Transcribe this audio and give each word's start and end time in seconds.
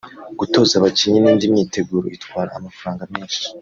gutoza 0.39 0.73
abakinnyi 0.79 1.19
n’indi 1.21 1.45
myiteguro 1.53 2.07
itwara 2.15 2.49
amafaranga 2.59 3.03
menshi 3.13 3.41